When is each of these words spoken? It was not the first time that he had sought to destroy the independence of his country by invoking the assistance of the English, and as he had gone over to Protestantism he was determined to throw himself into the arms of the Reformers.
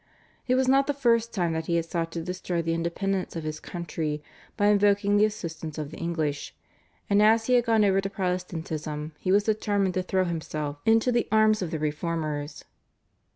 It 0.47 0.55
was 0.55 0.67
not 0.67 0.87
the 0.87 0.95
first 0.95 1.31
time 1.31 1.53
that 1.53 1.67
he 1.67 1.75
had 1.75 1.85
sought 1.85 2.11
to 2.13 2.23
destroy 2.23 2.63
the 2.63 2.73
independence 2.73 3.35
of 3.35 3.43
his 3.43 3.59
country 3.59 4.23
by 4.57 4.65
invoking 4.65 5.15
the 5.17 5.25
assistance 5.25 5.77
of 5.77 5.91
the 5.91 5.97
English, 5.97 6.55
and 7.07 7.21
as 7.21 7.45
he 7.45 7.53
had 7.53 7.65
gone 7.65 7.85
over 7.85 8.01
to 8.01 8.09
Protestantism 8.09 9.11
he 9.19 9.31
was 9.31 9.43
determined 9.43 9.93
to 9.93 10.01
throw 10.01 10.23
himself 10.25 10.77
into 10.87 11.11
the 11.11 11.27
arms 11.31 11.61
of 11.61 11.69
the 11.69 11.77
Reformers. 11.77 12.63